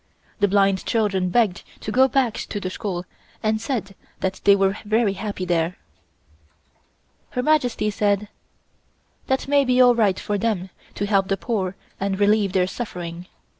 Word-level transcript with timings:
The 0.39 0.47
blind 0.47 0.83
children 0.87 1.29
begged 1.29 1.61
to 1.81 1.91
go 1.91 2.07
back 2.07 2.33
to 2.33 2.59
the 2.59 2.71
school 2.71 3.05
and 3.43 3.61
said 3.61 3.93
that 4.21 4.41
they 4.45 4.55
were 4.55 4.75
very 4.83 5.13
happy 5.13 5.45
there. 5.45 5.77
Her 7.37 7.43
Majesty 7.43 7.91
said: 7.91 8.27
"That 9.27 9.47
may 9.47 9.63
be 9.63 9.79
all 9.79 9.93
right 9.93 10.19
for 10.19 10.39
them 10.39 10.71
to 10.95 11.05
help 11.05 11.27
the 11.27 11.37
poor 11.37 11.75
and 11.99 12.19
relieve 12.19 12.53
their 12.53 12.65
suffering. 12.65 13.27